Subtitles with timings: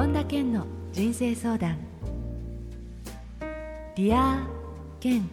[0.00, 1.76] 本田健の人生相談。
[3.96, 4.48] ディア
[4.98, 5.28] 健。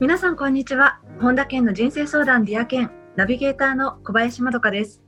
[0.00, 1.00] 皆さんこんにちは。
[1.18, 2.90] 本田健の人生相談ディア健。
[3.16, 5.02] ナビゲーターの小林まどかです。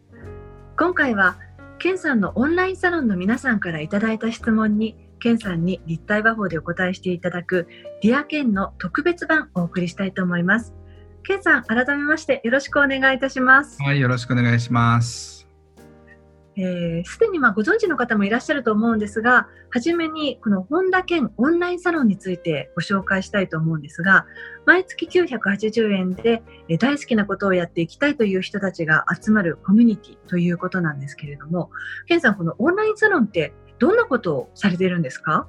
[0.78, 1.36] 今回は
[1.78, 7.68] 健さんのオンラインサロンの皆さんからいただいた質問に健さんに立体話法でお答えしていただく
[8.00, 10.72] ディア健の特別版をお送りしたいと思います。
[11.24, 13.82] 健さん改めましてよろしくお願いいたします。
[13.82, 15.43] はい、よろしくお願いします。
[16.56, 24.26] えーすでにまあご存知の方もいらっしゃると思うんですが、はじめにこの本田健オンラインサロンについてご紹介したいと思うんですが、
[24.66, 31.70] 毎月980円でえ大好きなことをやっていきたいという人たちが集まるコミュニティということなんですけれども、
[32.06, 35.46] 健さん、このオンラインサロンってどんなことをされているんですか？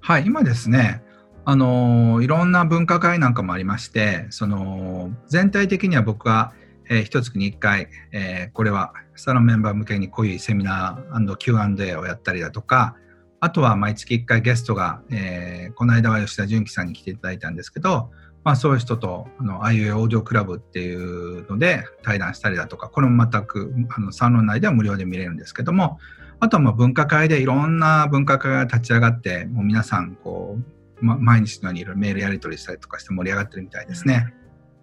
[0.00, 1.02] はい、今ですね、
[1.44, 6.52] あのいろんな分科会なんかもありまして、その全体的には僕は、
[6.88, 12.96] えー、一月に1回、えーこれはサロンメンバー向けにこういうセミナー &Q&A をやったりだとか、
[13.40, 18.10] あとは毎月1回ゲストが、えーこの間は吉田純喜さんに来ていただいたんですけど、
[18.42, 25.98] まあ、そういう人とあの IUA オーディオクラブっていうので対談したりだとかこれも全くあのサロン内では無料で見れるんですけども
[26.40, 30.56] あとはまあ分科会でいろんな分科会が立ち上がってもう皆さんこ
[31.00, 34.32] う、ま、毎日のようにいろいろメールやり取りしたりとかして盛り上がってるみたいですね。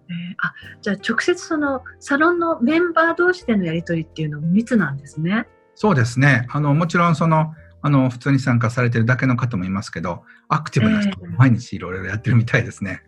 [0.08, 5.46] えーあじゃあ直接そのサロンのメンバー同士でのやり取りっていうのも密なんですね。
[5.74, 6.46] そうですね。
[6.50, 11.28] あのもちろんそのあの普通に参加されてるだけの方もいますけどアクティブな人ええ。
[11.36, 13.02] 毎日いろいろやってるみたいですね。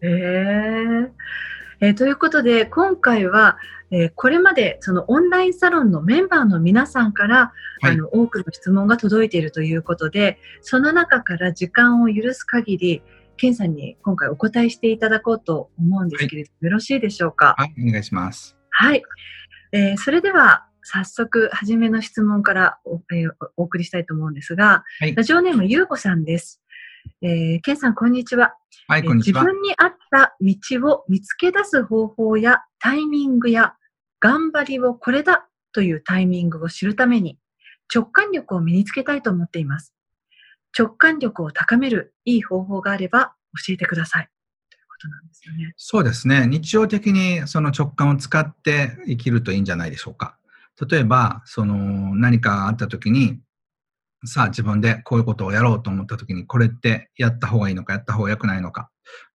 [0.00, 1.08] へー
[1.80, 3.58] えーということで今回は、
[3.90, 7.92] えーこれまでそのオンラインサロンのメンバーの皆さんから、はい。
[7.92, 13.02] あの多くの質問が届いているということでその中から時間を許す限り
[13.42, 17.56] ケンさんに今回お答えしていただこうと思うんですけれども、よろしいでしょうか？
[17.58, 18.56] はい、お願いします。
[18.70, 19.02] はい、
[19.72, 26.62] えーそれでは早速初めの質問からお,、えーお送りしたいと思うんですが、はいラジオネームゆうこさんです。
[27.20, 28.54] えー、ケンさんこんにちは。
[28.86, 29.52] はい、えこんにちは自。
[29.52, 30.56] 分に合った道
[30.88, 33.74] を見つけ出す方法やタイミングや
[34.20, 37.40] 頑張りをこれだというタイミングを知るために
[37.92, 39.92] 直感力を身につけたいと思っています。
[40.76, 43.34] 直感力を高めるいい方法があれば
[43.66, 44.28] 教えてください。
[44.70, 45.74] ということなんですよね。
[45.76, 46.46] そうですね。
[46.46, 50.38] 日常的にその直感を使って生きるといいんじゃないでしょうか。
[50.90, 53.40] 例えば、その何かあった時に、
[54.24, 58.90] さあ自分でこういうことをやろうと思った時に、これってやった方がいいのか、やった方が良くないのか、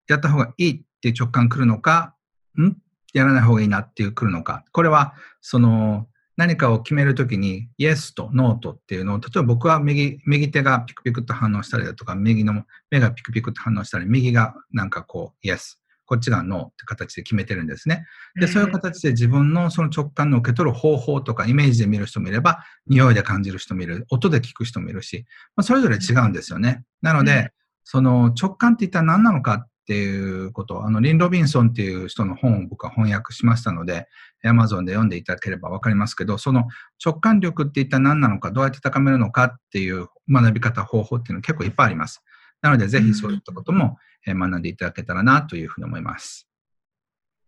[0.08, 2.16] やった方がいいっていう直感来るのか、
[2.60, 2.76] ん？
[3.14, 4.64] やらない方がいいなっていう来るのか。
[4.72, 18.06] これは、その何かを決めるときに、イエスとノーとっていうのを、例えば僕は右右手がピクピクと反応したりだとか、右の目がピクピクと反応したり、右がなんかこう、イエス、こっちがノーって形で決めてるんですね。
[18.40, 26.84] で、そういう形で自分のその直感の受け取る方法とか、イメージで見る人もいれば、匂いで感じる人もいる、音で聞く人もいるし、まあ、それぞれ違うんですよね。
[27.02, 27.52] なのうんで、
[27.84, 34.08] その直感って一体何なのかっていうこと、あの、リン・ロビンソンっていう人の本を僕は翻訳しましたので、
[34.44, 36.68] Amazon で読んでいただければわかりますけど、その
[37.04, 42.22] 直感力って一体何なのか、どうやって高めるのかっていう学び方、方法っていうのは結構いっぱいあります。
[42.62, 46.50] なので、ぜひそういったこともえー学んでいただけたらなというふうに思います。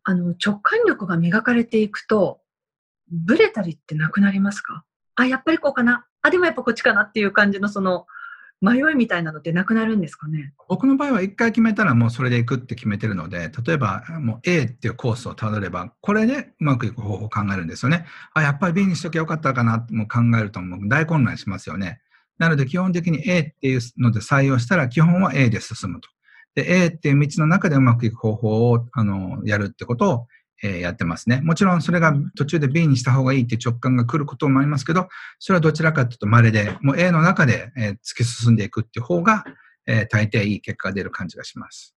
[0.03, 2.39] あの直感力が磨かれていくと、
[3.11, 4.85] ブレたりってなくなりますか？
[5.15, 6.05] あ、やっぱりこうかな。
[6.21, 8.05] あ、でもやっぱこっちかなっていう感じのその
[8.61, 10.53] 迷いみたいなのってなくなるんですかね？
[10.67, 18.05] 僕の場合は一回決めたらもうそれで行くって決めてるので、例えばもう A っていうコースをたどれば、これでうまくいく方法を考えるんですよね。
[18.33, 22.01] あ、やっぱり B にしときゃよかったかなってもう考えるともう大混乱しますよね。
[22.37, 26.09] なので基本的に A っていうので採用したら基本は A で進むと。
[26.55, 30.27] で、A っていう道の中でうまくいく方法をあのやるってことを、
[30.63, 31.41] えやってますね。
[31.41, 35.07] もちろんそれが途中で B にした方がいいって直感が来ることもありますけど、
[35.39, 39.43] それはどちらかというと稀で、もう A の中で、え突き進んでいくっていう方が、
[39.85, 41.95] え大抵いい結果が出る感じがします。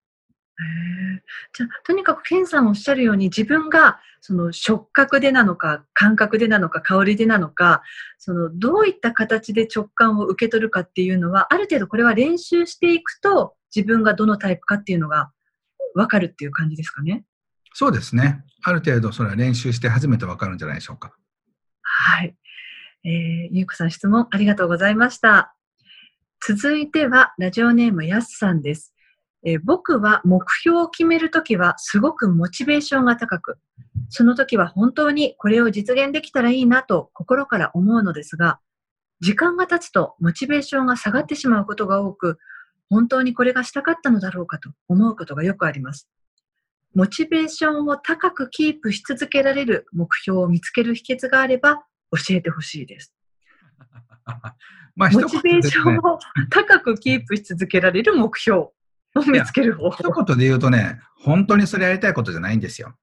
[1.54, 7.82] じゃとにかくケンさんおっしゃるように自分がその触覚でなのか感覚でなのか香りでなのか
[8.18, 15.32] そのどういった形で直感を受け取るかっていうのはある程度これは練習していくと自分がどのタイプかっていうのが
[15.94, 17.24] 分かるっていう感じですかね？
[17.74, 18.44] そうですね。
[18.62, 21.12] ある程度それは練習して初めてわかるんじゃないでしょうか。
[21.82, 22.36] はい。
[23.04, 25.54] えー、ゆうこさん質問ありがとうございました。
[26.46, 28.94] 続いてはラジオネームやすさんです。
[29.44, 33.58] えー僕は目標を決めるときはすごくモチベーションが高く、
[34.08, 38.60] その時は本当にこれを実現できたらいいなと心から思うのですが、
[39.20, 42.38] 時間が経つとモチベーションが下がってしまうことが多く、
[42.88, 46.08] 本当にこれがしたかったのだろうかと思うことがよくあります。
[46.94, 53.14] モチベーションを高くキープし続けられる目標を見つける秘訣があれば教えてほしいです。
[54.94, 56.18] まあ、モチベーションを
[56.50, 58.74] 高くキープし続けられる目標を
[59.26, 59.96] 見つける方法。
[60.10, 62.94] 一言で言うとね、本当にそれやりたいことじゃないんですよ。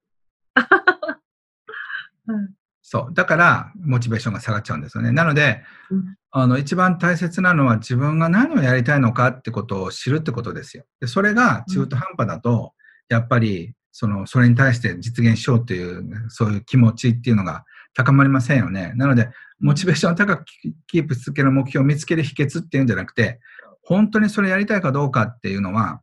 [2.28, 2.54] うん
[2.92, 3.14] そう。
[3.14, 5.12] だから、モチベーションが下がっちゃうんですよね。
[5.12, 10.86] なので、うんあの、一番大切なのは自分が何をやりたいのかってことを知るってことですよ。
[11.00, 12.74] で、それが中途半端だと、
[13.08, 18.94] やっぱり、その、それに対して実現しようっていう、そういう気持ちっていうのが高まりませんよね。
[18.96, 20.46] なので、モチベーションを高く
[20.88, 23.40] キープし続ける目標を見つける秘訣っていうんじゃなくて、
[23.84, 26.02] 本当にそれやりたいかどうかっていうのは、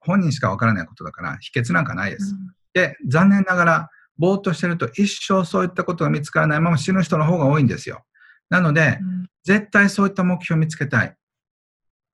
[0.00, 2.34] 本人しかわからないことだから、秘訣なんかないです。
[2.74, 8.04] で、残念ながら、ぼーっとしてると一生そういったことが見つからないまま死ぬ人の方が多いんですよ。
[8.50, 11.16] なので、うん絶対そういった目標を見つけたい。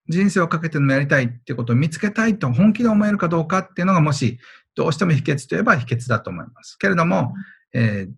[0.08, 4.38] 人生をかけてでもやりたいってことを見つけたいと本気で思えるかどうかっていうのがもし、
[4.76, 6.78] どうしても秘訣といえば秘訣だと思います。
[6.78, 7.34] けれども、
[7.72, 8.12] えー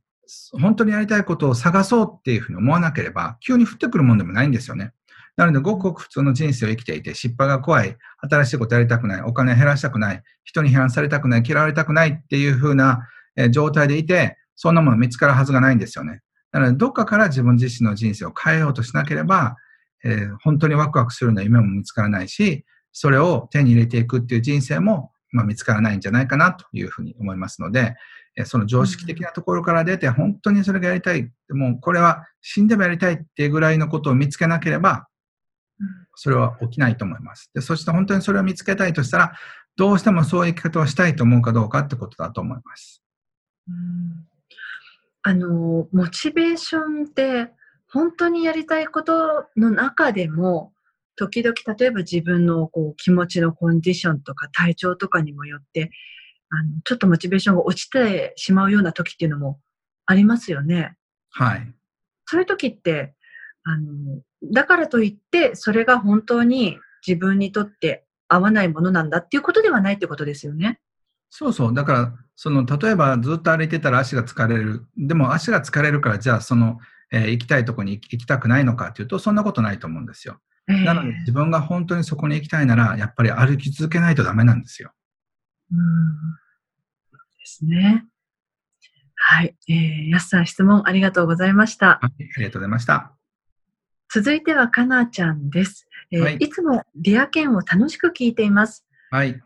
[0.60, 4.92] 本当にやりたいことを探そうっていうふうに思わなければ、急に降ってくるもんでもないんですよね。
[5.36, 7.96] なので、ごくごく普通の人生を生きていて、失敗が怖い、
[8.28, 16.20] 新しいことやりたくない、お金減らしたくない、人に批判されたくない、嫌われたくないっていうふうな、え状態でいて、そんなもの見つかるはずがないんですよね。
[16.52, 19.56] なので、どっかから自分自身の人生を変えようとしなければ、
[20.04, 27.96] えー本当にワクワクするような夢も見つからないし、それを手に入れていくっていう人生も、まあ、見つからないんじゃないかなというふうに思いますので、
[28.36, 35.08] えーその常識的なところから出て、本当にそれがやりたい、もうこれは死んでもやりたいっていうぐらいのことを見つけなければ、
[36.14, 37.50] それは起きないと思います。
[37.54, 39.32] で、そして本当にそれを見つけたいとしたら、
[39.76, 43.02] どうしてもそういう生き方をしたいと思うかどうかってことだと思います。
[43.68, 44.28] うん
[45.22, 47.52] あの、モチベーションって、
[47.90, 50.72] 本当にやりたいことの中でも、
[51.18, 55.90] 時々、例えば自分のこう気持ちのコンディションとか体調とかにもよって、
[56.50, 59.58] あのちょっとモチベーションが落ちてしまうような時っていうのも
[60.06, 60.96] ありますよね。
[61.30, 61.74] はい。
[62.26, 63.14] そういう時って、
[63.64, 64.20] あの、
[64.52, 70.80] だからといって、それが本当に自分にとって合わないものなんだっていうことではないってことですよね。
[71.30, 71.74] そうそう。
[71.74, 74.86] だから、その、例えばずっと歩いてたら足が疲れる。
[74.96, 76.78] でも足が疲れるから、じゃあその、
[77.10, 80.40] えー行きたいとこに行き行きたくないのかっていうと、そんなことないと思うんですよ。
[80.68, 84.92] ええなので、自分が本当にそこに行きたいなら、やっぱり歩き続けないとダメなんですよ。
[85.72, 85.78] うん
[87.38, 88.06] ですね。
[89.14, 89.56] はい。
[89.68, 91.98] えー、やすさん質問ありがとうございました。
[92.02, 92.24] はい。
[92.36, 93.12] ありがとうございました。
[94.12, 95.88] 続いてはかなちゃんです。
[96.10, 98.86] えーはいい、つもディアケンを楽しく聞いています。
[99.10, 99.40] はい。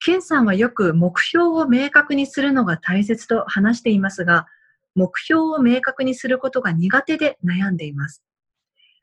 [0.00, 4.46] ケンさんはよく目標を明確にするのが大切と話していますが、
[4.94, 8.22] 目標を明確にすることが苦手で悩んでいます。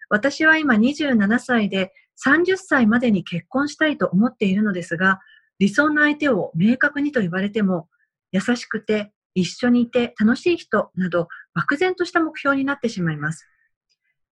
[0.10, 1.94] 私は今27歳で
[2.26, 5.20] 30歳までに結婚したいと思っているのですが、
[5.60, 7.88] 理想の相手を明確にと言われても、
[8.32, 13.48] 優しくて一緒にいて楽しい人など漠然とした目標になってしまいます。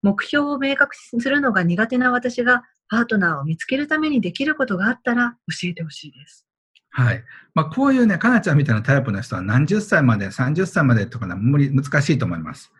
[0.01, 6.45] 目標を明確にするのが苦手な私がパートナーを見つけるためにできることがあったら教えてほしいです。
[6.89, 7.23] はい。
[7.55, 12.71] まあ、こういうね、かなちゃんみたいなタイプの人は何十歳まで、30歳までとかね、無理、難しいと思います。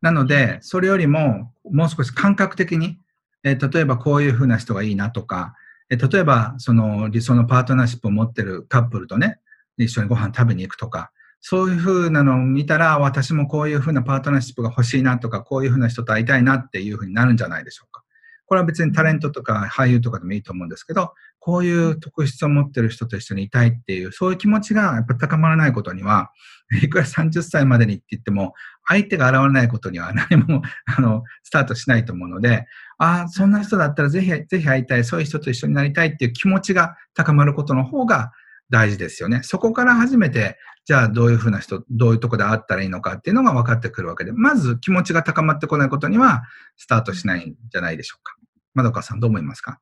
[0.00, 2.98] なので、それよりも、もう少し感覚的に、
[3.44, 5.54] えー例えばこういうふうな人がいいなとか、
[5.90, 9.38] えー例えば、その理想のパートナーシップを持ってるカップルとね、
[9.76, 11.10] 一緒にご飯食べに行くとか、
[11.40, 18.02] そういうふうなのを見たら、私もこういうふうなパートナーシップが欲しいなとか、こういうふうな人と会いたいなっていうふうになるんじゃないでしょうか。
[18.48, 26.32] これは別にタレントとか俳優とかでもいいと思うんですけど、こういう特質を持ってる人と一緒にいたいっていう、そういう気持ちがやっぱ高まらないことには、
[26.82, 28.54] いくら30歳までにって言っても、
[28.86, 30.62] 相手が現れないことには何も、
[30.96, 38.32] あの、スタートしないと思うので、ああ、そんな人だったらぜひ、ぜひ会いたい、そういう人と一緒になりたいっていう気持ちが高まることの方が
[38.70, 39.40] 大事ですよね。
[39.42, 46.42] そこから初めて、じゃあどういうふうな人、どういうとこで会ったらいいのかっていうのが分かってくるわけで、まず気持ちが高まってこないことには、
[46.76, 48.36] スタートしないんじゃないでしょうか。
[48.74, 49.80] まどかさんどう思いますか？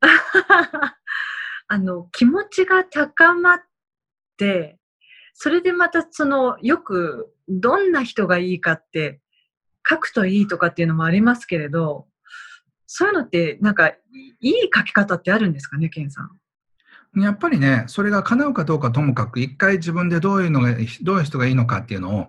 [1.68, 3.60] あの、気持ちが高まっ
[4.36, 4.78] て、
[5.34, 9.20] それでまたその、よくどんな人がいいかって
[9.88, 12.06] 書くといいとかっていうのもありますけれど、
[12.86, 13.96] そういうのってなんかい
[14.40, 16.41] い書き方ってあるんですかね、ケンさん？
[17.16, 22.28] やっぱりね、それが叶うかどうかともかく、一回自分でどういうのが、どういう人がいいのかっていうのを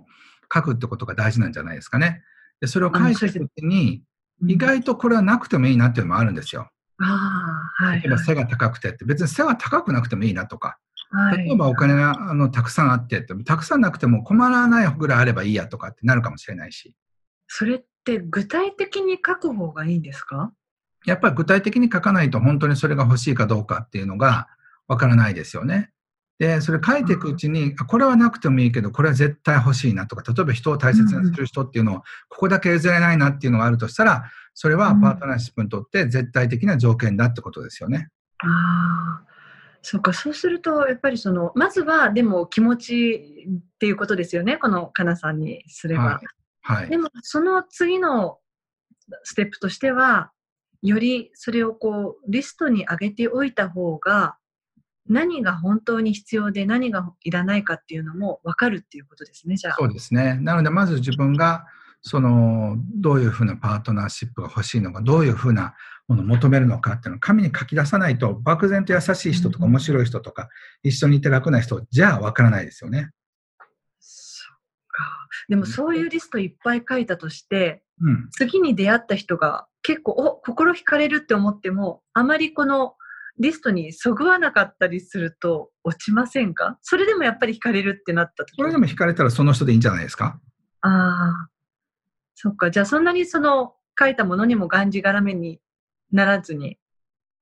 [0.53, 2.21] 書くってことが大事なんじゃないですかね。
[2.59, 4.03] でそれを書いてるときに、
[4.45, 6.69] 意外とこれはなくてもいいなっていうのもあるんですよ。
[6.99, 8.01] ああ、はい。
[8.01, 10.77] 例えば背が高くてって、別に背は高くなくてもいいなとか、
[11.11, 16.95] はい、例えばお金があのたくさんあってって、たくさんなくても困らないぐらいあればいいやとかってなるかもしれないし、
[17.47, 20.51] それって具体的に書く方がいいんですか？
[21.05, 24.47] やっぱり具体的に書かないと本当にそれが欲しいかどうかっていうのが
[24.87, 25.91] わからないですよね。
[26.39, 31.99] で、それ書いていくうちに、あこれはなくてもいいけど、これは絶対欲しいなとか、例えば人を大切にする人っていうのを、
[32.29, 34.23] ここだけ譲れないなっていうのがあるとしたら、
[34.53, 38.09] それはパートナーシップにとって絶対的な条件だってことですよね。
[38.39, 39.25] ああ、
[39.81, 46.03] そうか、そうすると、やっぱりその、まずは、でも気持ちっていうことですよね、このかなさんにすれば。
[46.03, 46.25] はい。
[46.61, 46.97] はいで。
[46.97, 48.39] も、その次の
[49.23, 50.31] ステップとしては、
[50.81, 54.37] よりそれをこう、リストに上げておいた方が、
[55.07, 59.75] 何が本当に必要で何がいらないかっていうのも分かるっていうことですね、じゃあ。
[59.77, 60.35] そうですね。
[60.35, 61.65] なので、まず自分が、
[62.01, 65.75] その、どういうふうなパートナーシップが欲しいのか、どういうふうな
[66.07, 70.49] ものを求めるのかっていうのを紙に書き出さないと、漠然と優しい人とかうん面白い人とか、
[70.83, 73.11] 一緒にいて楽な人じゃあわからないですよね。
[73.99, 74.55] そっ
[74.89, 75.27] か。
[75.49, 78.29] でもそういうリストいっぱい書いたとして、うん。
[78.31, 82.95] 次に出会った人が結構、お、心惹かれるって思っても、あまりこの
[83.39, 86.77] リストにそぐわなかったりすると落ちませんか？
[86.81, 90.39] それでもやっぱり惹かれるってなった時これでも惹かれたらその人でいいんじゃないですか？
[90.81, 91.49] ああ、
[92.35, 92.69] そっか。
[92.71, 95.59] じゃあそんなにその書いたものにもがんじがらめに
[96.11, 96.77] ならずに。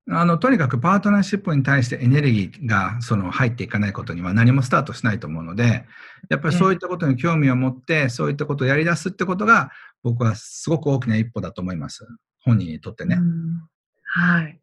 [0.10, 5.86] あの、とにかくパートナーシップに対してエネルギーがその入っていかないことには何もスタートしないと思うので、
[6.29, 9.71] やっぱりそういったことに興味を持って、そういったことをやり出すってことが、
[10.03, 12.05] 僕はすごく大きな一歩だと思います。
[12.43, 13.15] 本人にとってね。
[13.15, 13.62] うん
[14.03, 14.61] はい。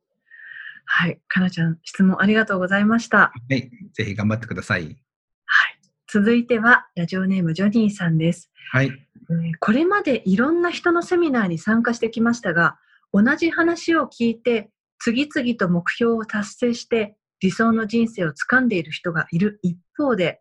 [0.90, 1.20] はい。
[1.28, 3.18] かなちゃん、質問ありがとうございました。
[3.18, 3.70] はい。
[3.92, 4.84] ぜひ頑張ってください。
[4.84, 4.96] はい。
[6.10, 8.50] 続いては、ラジオネームジョニーさんです。
[8.72, 8.86] はい。
[8.86, 8.98] えー
[9.60, 12.78] これまでいろんな人のセミナーに参加してきましたが、
[13.12, 20.40] 同じ話を聞いて、次々と目標を達成して、理想の人生を掴んでいる人がいる一方で、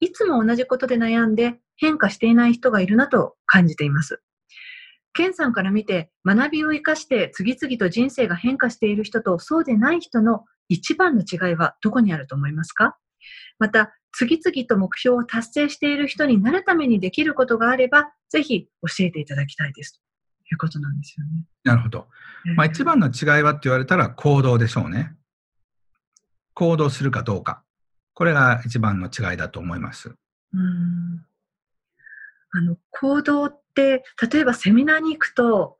[0.00, 4.20] いつも同じことで悩んで変化していない人がいるなと感じています。
[5.18, 12.96] ケンさんから見て、学びを生かして次々と人生が変化している人とそうでない人の一番の違いはどこにあると思いますか？
[13.58, 19.94] また、次々と目標を達成している人になるためにできることがあれば、ぜひ教えていただきたいです。
[19.94, 21.46] ということなんですよね。
[21.64, 22.06] なるほど。
[22.54, 25.16] まあ、一番の違いはって言われたら行動でしょうね。
[26.54, 27.64] 行動するかどうか。
[28.14, 30.14] これが一番の違いだと思います。
[30.54, 31.24] うん
[32.50, 35.76] あの行動って例えばセミナーに行くと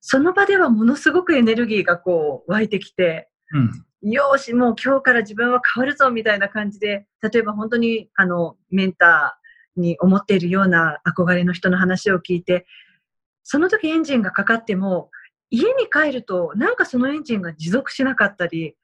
[0.00, 3.84] その場ではものすごくエネルギーがこう湧いてきてうん。
[4.10, 12.66] よーしもう今日から自分は変わるぞみたいな感じで例えば本当にあのメンターに思っているような憧れの人の話を聞いて
[13.44, 15.10] その時エンジンがかかっても
[15.50, 18.76] 家に帰るとなんかそのエンジンが持続しなかったり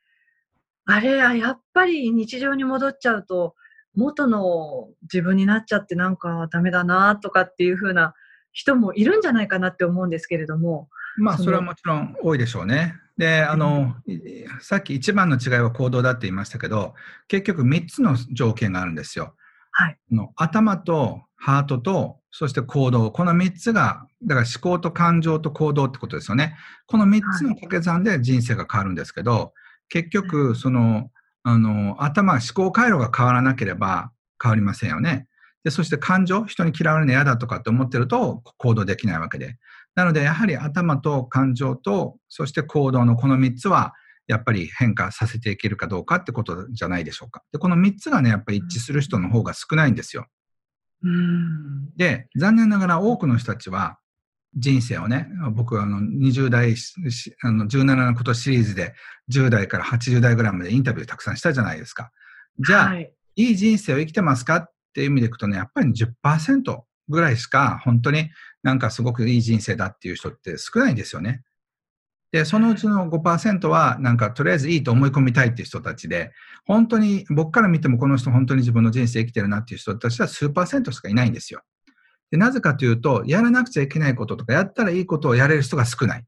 [0.86, 3.54] あれあやっぱり日常に戻っちゃうと
[3.94, 8.14] 元の自分になっちゃってなんかダメだなとかっていう風な
[8.52, 10.88] 人もいるんじゃないかなって思うんですけれども。
[11.16, 12.94] まあ、それはもちろん多いでしょうね。
[13.16, 14.18] で、あの、い
[14.60, 16.94] さっき一番の違いは行動だって言いましたけど、
[17.28, 19.34] 結局3つの条件があるんですよ。
[19.72, 19.98] はい。
[20.12, 23.10] あの頭とハートと、そして行動。
[23.10, 26.56] この3つが、だから思考と感情と行動ってことですよね。
[26.86, 29.52] この3つの掛け算で人生が変わるんですけど、
[29.88, 31.10] 結局、その、
[31.42, 35.26] あの、頭、思考回路が変わらなければ変わりませんよね。
[35.64, 39.56] で、そして感情、人に嫌われるの嫌だとかって思ってると行動できないわけで。
[39.94, 43.92] なので、やはり頭と感情と、そして行動のこの3つは、
[44.26, 47.42] やっぱり変化させていけるかどうかってことじゃないでしょうか。
[47.52, 50.26] で、この3つがね、やっぱり一致する人の方が少ないんですよ。
[51.02, 53.98] うんで、残念ながら多くの人たちは、
[54.54, 56.94] 人生をね、僕はあの20代、し
[57.42, 58.94] あの17のことシリーズで
[59.32, 62.10] 10代から80代ぐらいまでインタビューたくさんしたじゃないですか。
[62.58, 64.56] じゃあ、はいいい人生を生きてますか？
[64.56, 68.30] っていう意味でいくとね、やっぱり10%ぐらいしか本当に
[68.62, 71.42] なんかすごくいい人生だっていう人って少ないんですよね。
[72.32, 76.32] で、そのうちの5%はなんかとりあえずいいと思い込みたいっていう人たちで、
[76.64, 81.62] 本当に僕から見てもこの人本当に自分の人生生きてるなっていう人たちは数パーセントしかいないんですよ。
[82.30, 86.24] で、なぜかというと、やらなくちゃいけないこととか、やったらいいことをやれる人が少ない。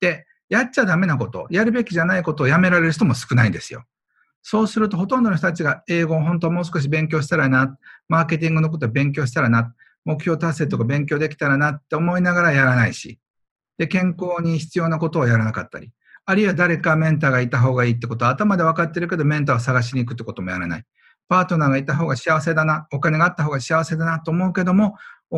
[0.00, 3.84] で、やっちゃダメなこと、やるべきじゃないことをやめられる人も少ないんですよ。
[4.42, 7.76] そうすると、ほとんどの人たちが英語を本当もう少し勉強したらな、
[8.08, 13.18] マーケティングのことを勉強したらな、目標達成とか勉強できたらなって思いながらやらないし、
[13.78, 15.92] で、健康に必要なことをやらなかったり、
[16.26, 20.84] あるいは誰かメンターがいた方がいいってことは頭で分かってるけど、メンターを探しに行くってこともやらない。
[21.28, 24.96] パートナーがいた方が幸せだな、お金があった方が幸せだなと思うけども、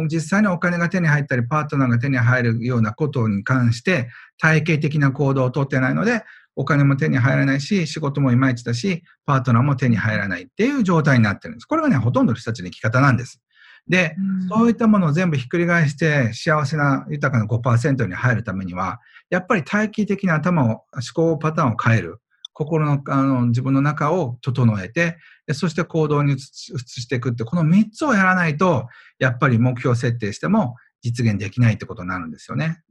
[0.09, 6.25] 実際にお金が手に入ったり、パートナーが手に入るようなことに関して、体系的な行動をとってないので、
[6.57, 11.67] お金も手に入らないし、仕事もいまいちだし、パートナーも手に入らないっていう状態になってるんです。
[11.67, 13.41] これがね、ほとんどの人たちの生き方なんです。
[13.89, 14.15] で、
[14.49, 22.19] そういったものを全部ひっくり返して幸せな豊かな5%に入るためには、やっぱり体系的な頭を、思考パターンを変える。
[22.55, 25.17] 心のあの自分の中を整えて、
[25.55, 32.83] そして行動に移していくって、この3つをやらないと、やっぱり目標設定しても実現できないってことになるんですよね。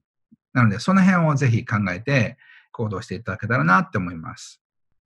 [0.53, 2.37] なので、その辺をぜひ考えて
[2.71, 4.61] 行動していただけたらなって思います。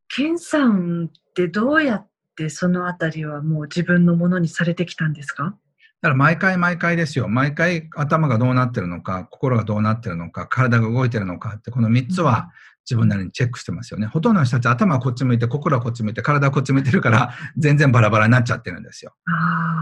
[0.07, 5.55] ケンさんってどうやってそのあたりはもう自分のものにされてきたんですか？
[6.01, 7.27] だから毎回毎回ですよ。
[7.27, 12.51] 毎回頭がどうなってるのか、心がどうなってるのか、体が動いてるのかって、この3つは
[12.87, 14.05] 自分なりにチェックしてますよね。
[14.05, 19.15] ほとんどの人たち頭はこっち向いて、心はこっち向いて、体はこっち向いてるから、全然バラバラになっちゃってるんですよ。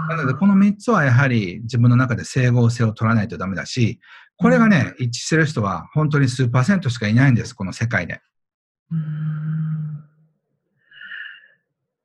[0.07, 3.99] なので、この3つはやはり自分の中で整合性を取らないとダメだし、
[4.37, 8.21] これがね、一致してる人は本当に数パーセントしかいないんです、この世界で。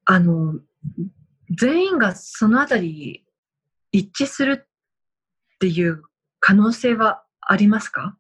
[0.05, 0.55] あの、
[1.51, 3.27] 全員がそのあたり
[3.93, 4.69] 一致するっ
[5.59, 6.03] ていう
[6.41, 8.17] 可能性はありますか？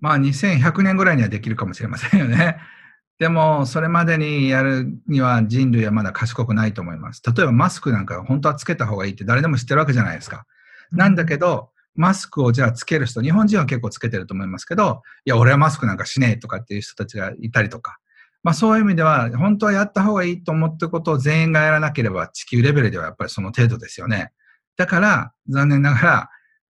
[0.00, 2.58] まあ2100年ぐらいにはできるかもしれませんよね。
[3.18, 7.20] でも、それまでにやるには人類はまだ賢くないと思います。
[7.26, 10.46] 例えばマスクなんか本当はつけた方がいいって誰でも知ってるわけじゃないですか。
[10.92, 17.98] なんだけど、マスクをじゃあつける人、日本人は結構つけてると思いますけど、いや、俺はマスクなんかしねえとかっていう人たちがいたりとか、
[18.44, 24.30] まあそういう意味では、本当はやった方がいいと思ってることを全員がやらなければ地球レベルではやっぱりその程度ですよね。
[24.76, 26.30] だから、残念ながら、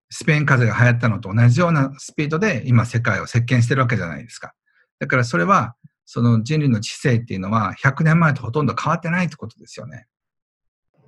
[0.09, 4.53] スペイン風邪が流行ったのと同じようなスピードで今世界を席巻してるわけじゃないですか。
[4.99, 10.07] だからそれは、その人類の知性っていうのは100年前とほとんど変わってないってことですよね。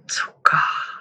[0.08, 0.99] そっか。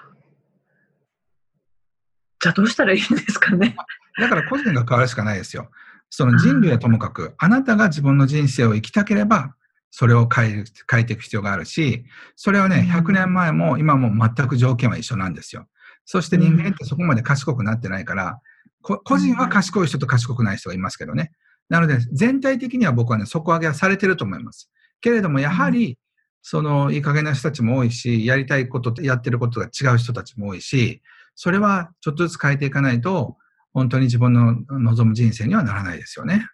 [2.41, 3.77] じゃあどうしたらいいんですかね？
[4.19, 5.71] だから個人が変わるしかないですよ。
[6.11, 9.55] その人類はともかく、あなたが自分の人生を生きたければ、
[9.91, 12.05] それを変え変えていく必要があるし、
[12.37, 15.67] それはね、100年前も今も全く条件は一緒なんですよ。
[16.05, 18.41] そして人間ってそこまで賢くなってないから、
[18.83, 21.33] 個人は賢い人と賢くない人がいますけどね。
[21.69, 24.71] なので、全体的には僕はね、底上げはされてると思います。
[25.01, 25.99] けれども、やはり、
[26.41, 31.03] その、いい加減な人たちも多いし、やりたいこととやってることが違う人たちも多いし、
[31.41, 33.37] それはちょっとずつ変えていかないと、
[33.73, 36.49] 本当に自分の望む人生にはならないですよね。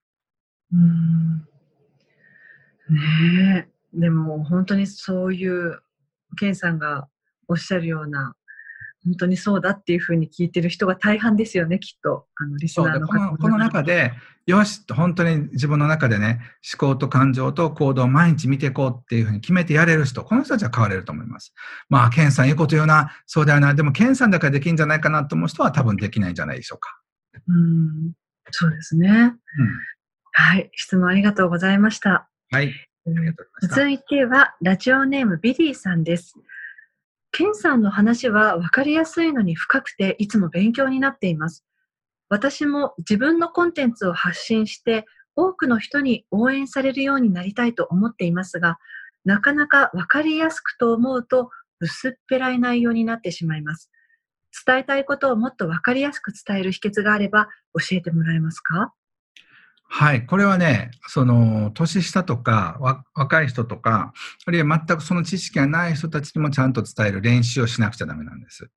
[0.74, 1.36] うん
[2.90, 3.98] ねえ。
[3.98, 5.80] でも本当にそういう、
[6.38, 7.08] ケンさんが
[7.48, 8.34] おっしゃるような
[9.04, 12.26] 本当にそうだっていうふうに聞いてる人が大半ですよね、きっと。
[12.36, 14.12] あのリスナーの方このこの中で、
[14.46, 16.40] よし、本当に自分の中でね、
[16.78, 21.54] 思考と感情と行動を毎日見ていこうっていうふうに決めてやれる人、この人たちは変われると思います。
[21.88, 26.98] まあ、ケンさん、いいこと言うな、そうだよな、でもケンさんだからできるんじゃないかなと思う人は多分できないんじゃないでしょうか。
[27.48, 28.12] うん、
[28.50, 29.08] そうですね。
[29.08, 29.34] うん、
[30.32, 32.28] はい、質問ありがとうございました。
[32.50, 32.72] はい。
[33.60, 36.34] 続いては、ラジオネームビリーさんです。
[37.36, 41.64] ケンさんの話は分かりやすいのに深くていつも勉強になっています。
[42.28, 48.78] 私も自分のコンテンツを発信して多くの人に応援されるようになりたいと思っていますが、
[49.24, 53.90] なかなか分かりやすくと思うと薄っぺらい内容になってしまいます。
[54.64, 58.94] 伝えたいことをもっと分かりやすく伝える秘訣があれば教えてもらえますか？
[59.96, 60.26] はい。
[60.26, 62.80] これはね、その、年下とか、
[63.14, 64.12] 若い人とか、
[64.44, 68.68] あるいは全くその知識がない人たちにもちゃんと伝える練習をしなくちゃダメなんです。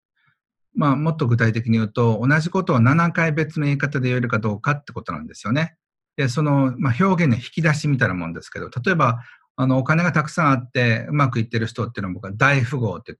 [0.76, 5.76] まあ、もっと具体的に言うと、同じことを7回別の言い方で言えるかどうかってことなんですよね。
[6.18, 9.24] で、その、まあ、表現の引き出しみたいなもんですけど、例えば、
[9.56, 13.18] あの、お金がたくさんあってうまくいってる人っていうのは僕は大富豪って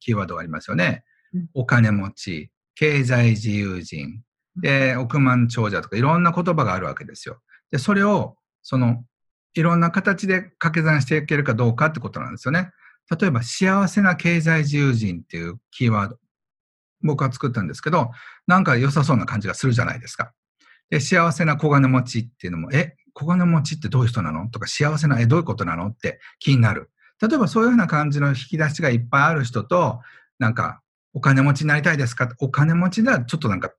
[0.00, 1.04] キーワードがありますよね。
[1.54, 4.20] お金持ち、経済自由人、
[4.60, 7.40] で、億万長者とかいろんな言葉があるわけですよ。
[7.70, 9.04] で、それを、その、
[9.54, 12.70] いろんな形で掛け算していけるかどうかってことなんですよね。
[13.18, 16.18] 例えば、幸せな経済自由人っていうキーワード。
[17.02, 18.10] 僕は作ったんですけど、
[18.46, 20.32] なんか良さそうな感じがするじゃないですか。
[20.90, 24.48] で、幸せな小金持ちっていうのも、え、小金持ちってどういう人なの？
[24.50, 25.86] とか、幸せな、え、どういうことなの？
[25.86, 26.90] って気になる。
[27.20, 30.00] 例えばそういうふうな感じの引き出しがいっぱいある人と、
[30.38, 32.28] なんか、お金持ちになりたいですか？
[32.38, 33.72] お金持ちではちょっとなんか、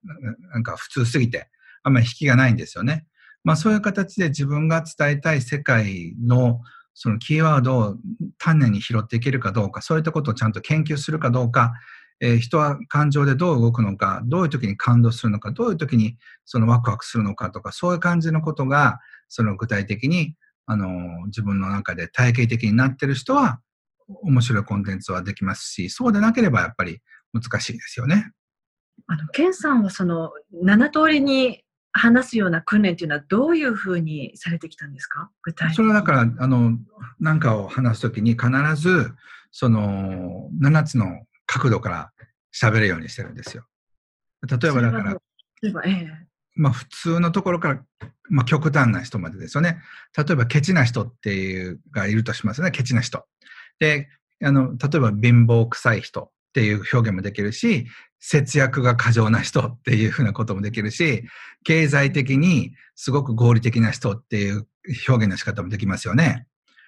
[0.54, 1.50] なんか普通すぎて、
[1.84, 3.06] あんまり引きがないんですよね。
[3.44, 6.62] まあそういう形で自分が伝えたい世界の
[6.94, 7.98] そのキーワードを
[8.38, 11.74] 丹念に拾っていけるかどうか、そういったことをちゃんと研究するかどうか、
[12.20, 23.62] えー、人は感情でどう動くのか、どういう時に感動するのか、どういう時にそのワクワクするのかとか、そういう感じのことが、その具体的に、あの、自分の中で体系的になってる人は、
[24.24, 27.02] 面白いコンテンツはできますし、そうでなければやっぱり
[27.34, 28.32] 難しいですよね。
[29.08, 30.32] あの、ケンさんはその
[30.63, 31.63] 7通りに
[31.94, 35.30] 話すような訓練というのはどういうふうにされてきたんですか？
[35.44, 35.76] 具体的に。
[35.76, 36.78] それはだから、あの、
[37.20, 39.13] 何かを話すときに必ず、
[39.52, 42.12] その、7つの角度から
[42.56, 43.65] 喋るようにしてるんですよ。
[44.48, 45.17] 例えばだから、
[45.62, 47.82] 例えば、ええ、まあ普通のところから、
[48.30, 49.82] まあ極端な人までですよね。
[50.17, 52.72] 例えばケチな人っていうがいるとしますよね。
[52.72, 53.26] ケチな人。
[53.80, 54.08] で、
[54.44, 57.88] あの、例えば貧乏臭い人っていう表現もできるし、
[58.20, 61.24] 節約が過剰な人っていうふうなこともできるし、
[61.64, 64.68] 経済的にすごく合理的な人っていう
[65.08, 66.46] 表現の仕方もできますよね。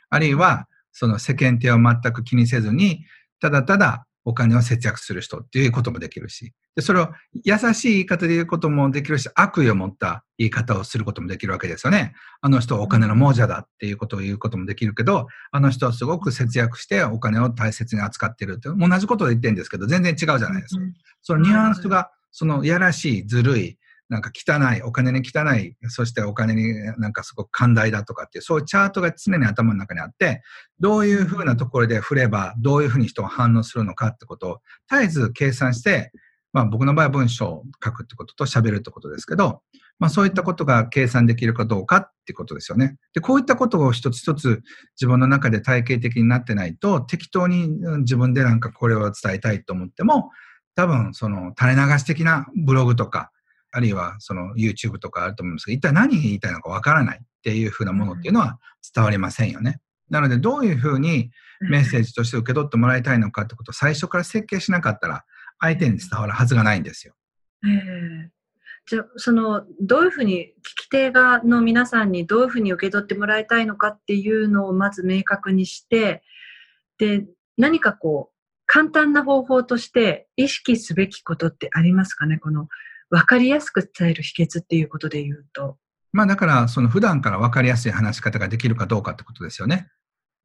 [0.09, 3.05] あるいは、その世間体を全く気にせずに、
[3.39, 7.09] ただただお金を節約する人っていうこともできるし、でそれを
[7.43, 12.13] 優しい言い方で言うこともできるし、悪意を持った言い方をすることもできるわけですよね。
[12.41, 20.81] あの人はお金の亡者だっていうことを言うこともできるけど、あの人はすごく節約してお金を大切に扱ってるって、同じことを言ってるんですけど、全然違うじゃないですか。
[21.21, 23.77] そのニュアンスが、そのやらしい、ずるい、
[24.09, 30.43] なんか汚い、お金に汚い、そしてお金になんかすごく寛大だとかっていう、そういうチャートが常に頭の中にあって、
[30.79, 36.11] どういうふうなところで振れば、どういうふうに人が反応するのかってことを絶えず計算して、
[36.51, 39.61] まあ僕の場合は文章を書くってことと喋るってことですけど、
[39.99, 42.97] まあそういったことが計算できるかどうかってことですよね。
[43.13, 44.61] で、こういったことを一つ一つ
[44.95, 47.69] 自分の中で体系的になってないと、適当に
[48.01, 50.29] 自分でなんかこれを伝えたいと思っても、
[50.75, 53.31] 多分その垂れ流し的なブログとか、
[53.73, 58.59] あるいはその YouTube とかあると思うんですけど、一体何言いたいのかわからないっていうふうなものっていうのは
[58.93, 59.81] 伝わりませんよね。
[60.09, 61.31] なので、どういうふうに
[61.61, 65.25] メッセージとして受け取ってもらいたいのかってことを最初から設計しなかったら、
[65.59, 67.15] 相手に伝わるはずがないんですよ。
[67.65, 67.69] え
[68.27, 68.31] え
[68.85, 76.21] じゃあ、その、どういうふうに、聞き手側の皆さんにどういうふうに受け取ってもらいたいのかっていうのをまず明確にして、
[76.97, 77.25] で、
[77.57, 82.39] 何かこう、簡単な方法として意識すべきことってありますかね？
[82.39, 82.67] この、
[83.13, 85.77] わかりやすく伝える秘訣っていうことで言うと。
[86.13, 89.87] まあだから、その普段から分かりやすい話し方ができるかどうかってことですよね。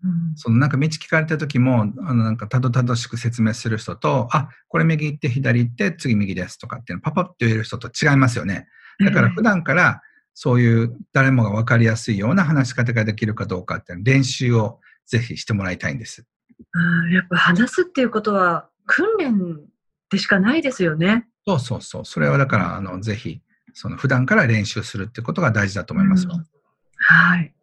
[0.04, 8.68] うんそのなんか道聞かれた時も、あのなんかたどたどしく説明する人と、あ、これ右行って左行って次右ですとかっていうのパパッと言える人と違いますよね。
[9.02, 10.02] だから普段から
[10.34, 16.24] そういう誰もが分かりやすいような話し方ができるかどうかっていう練習をぜひしてもらいたいんです。
[16.74, 19.58] あーやっぱ話すっていうことは訓練
[20.10, 21.26] でしかないですよね。
[21.48, 22.04] そうそうそう。
[22.04, 23.40] それはだから、あの、ぜひ、
[23.72, 26.32] その普段から練習するってことが大事だと思いますよ。
[26.34, 26.44] うん
[27.00, 27.54] はい。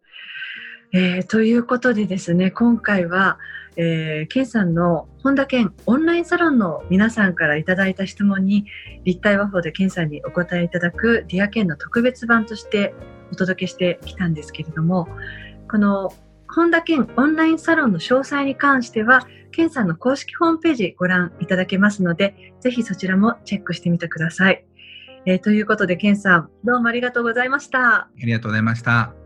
[0.92, 3.38] えーということでですね、今回は、
[3.76, 8.64] えー、ケンさんの本田健オンラインサロンの皆さんからいただいた質問に
[9.04, 12.94] 立体和法でケンさんにお答えいただくディアケンの特別版として
[13.30, 15.06] お届けしてきたんですけれども、
[15.70, 16.12] この
[16.48, 24.66] 本田健オンラインサロンの詳細に関しては、ケンさんの公式ホームページご覧いただけますので、ぜひそちらもチェックしてみてください。
[25.24, 28.00] えーということで、ケンさん、どうもありがとうございました。
[28.02, 29.25] ありがとうございました。